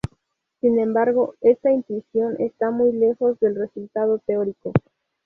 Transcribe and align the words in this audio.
Sin 0.61 0.79
embargo, 0.79 1.35
esta 1.41 1.69
intuición 1.69 2.35
está 2.39 2.71
muy 2.71 2.91
lejos 2.91 3.39
del 3.39 3.53
resultado 3.55 4.17
teórico. 4.17 4.73